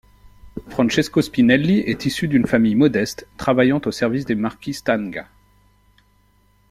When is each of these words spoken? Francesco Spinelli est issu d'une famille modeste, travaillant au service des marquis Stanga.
Francesco 0.69 1.21
Spinelli 1.21 1.77
est 1.81 2.07
issu 2.07 2.27
d'une 2.27 2.47
famille 2.47 2.73
modeste, 2.73 3.27
travaillant 3.37 3.79
au 3.85 3.91
service 3.91 4.25
des 4.25 4.33
marquis 4.33 4.73
Stanga. 4.73 5.27